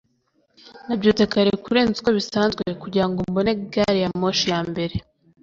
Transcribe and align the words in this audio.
nabyutse 0.87 1.23
kare 1.31 1.51
kurenza 1.63 1.95
uko 1.99 2.11
bisanzwe 2.17 2.63
kugirango 2.81 3.19
mbone 3.29 3.51
gari 3.73 3.99
ya 4.03 4.09
moshi 4.21 4.45
ya 4.53 4.59
mbere 4.69 4.95